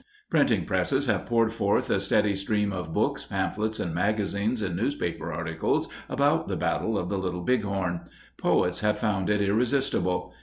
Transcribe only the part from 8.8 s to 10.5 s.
found it irresistible.